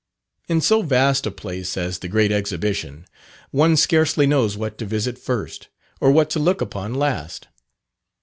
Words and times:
In 0.47 0.61
so 0.61 0.81
vast 0.81 1.27
a 1.27 1.29
place 1.31 1.77
as 1.77 1.99
the 1.99 2.07
Great 2.07 2.31
Exhibition 2.31 3.05
one 3.51 3.77
scarcely 3.77 4.25
knows 4.25 4.57
what 4.57 4.79
to 4.79 4.85
visit 4.87 5.19
first, 5.19 5.67
or 5.99 6.09
what 6.11 6.31
to 6.31 6.39
look 6.39 6.59
upon 6.59 6.95
last. 6.95 7.47